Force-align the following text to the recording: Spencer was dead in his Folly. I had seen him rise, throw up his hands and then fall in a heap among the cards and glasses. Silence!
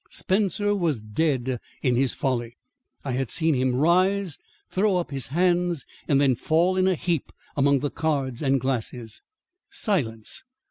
Spencer 0.09 0.75
was 0.75 1.03
dead 1.03 1.59
in 1.83 1.95
his 1.95 2.15
Folly. 2.15 2.57
I 3.05 3.11
had 3.11 3.29
seen 3.29 3.53
him 3.53 3.75
rise, 3.75 4.39
throw 4.71 4.97
up 4.97 5.11
his 5.11 5.27
hands 5.27 5.85
and 6.07 6.19
then 6.19 6.33
fall 6.33 6.75
in 6.75 6.87
a 6.87 6.95
heap 6.95 7.31
among 7.55 7.81
the 7.81 7.91
cards 7.91 8.41
and 8.41 8.59
glasses. 8.59 9.21
Silence! 9.69 10.41